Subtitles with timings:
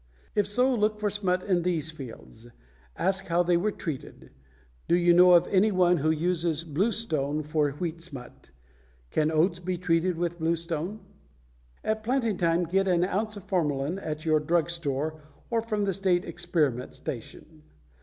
[0.33, 2.47] If so, look for smut in these fields.
[2.97, 4.31] Ask how they were treated.
[4.87, 8.49] Do you know of any one who uses bluestone for wheat smut?
[9.11, 11.01] Can oats be treated with bluestone?
[11.83, 15.93] At planting time get an ounce of formalin at your drug store or from the
[15.93, 17.61] state experiment station.